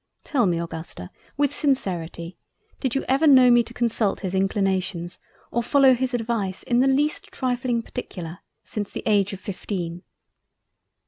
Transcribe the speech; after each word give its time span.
Tell 0.23 0.47
me 0.47 0.57
Augusta 0.59 1.11
with 1.37 1.53
sincerity; 1.53 2.35
did 2.79 2.95
you 2.95 3.03
ever 3.07 3.27
know 3.27 3.51
me 3.51 3.61
consult 3.61 4.21
his 4.21 4.33
inclinations 4.33 5.19
or 5.51 5.61
follow 5.61 5.93
his 5.93 6.15
Advice 6.15 6.63
in 6.63 6.79
the 6.79 6.87
least 6.87 7.25
trifling 7.25 7.83
Particular 7.83 8.39
since 8.63 8.89
the 8.91 9.03
age 9.05 9.31
of 9.31 9.39
fifteen?" 9.39 10.01